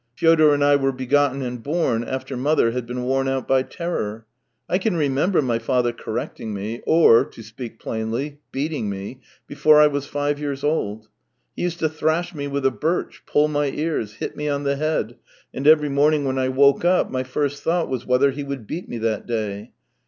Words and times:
Fyodor 0.15 0.51
and 0.51 0.63
I 0.63 0.77
were 0.77 0.91
begotten 0.91 1.43
and 1.43 1.61
born 1.61 2.03
after 2.03 2.35
mother 2.35 2.71
had 2.71 2.87
been 2.87 3.03
worn 3.03 3.27
out 3.27 3.47
by 3.47 3.61
terror. 3.61 4.25
I 4.67 4.79
can 4.79 4.97
remember 4.97 5.43
my 5.43 5.59
father 5.59 5.91
correct 5.93 6.39
ing 6.39 6.55
me— 6.55 6.81
or, 6.87 7.23
to 7.23 7.43
speak 7.43 7.77
plainly, 7.77 8.39
beating 8.51 8.89
me— 8.89 9.21
before 9.47 9.79
I 9.79 9.85
was 9.85 10.07
five 10.07 10.39
years 10.39 10.63
old. 10.63 11.07
He 11.55 11.61
used 11.61 11.77
to 11.77 11.87
thrash 11.87 12.33
me 12.33 12.47
with 12.47 12.65
a 12.65 12.71
birch, 12.71 13.21
pull 13.27 13.47
my 13.47 13.67
ears, 13.67 14.13
hit 14.13 14.35
me 14.35 14.49
on 14.49 14.63
the 14.63 14.75
head, 14.77 15.17
and 15.53 15.67
every 15.67 15.87
morning 15.89 16.25
when 16.25 16.39
I 16.39 16.49
woke 16.49 16.83
up 16.83 17.11
my 17.11 17.21
first 17.21 17.61
thought 17.61 17.87
was 17.87 18.03
whether 18.03 18.31
he 18.31 18.43
would 18.43 18.65
beat 18.65 18.89
me 18.89 18.97
that 18.97 19.27
day. 19.27 19.71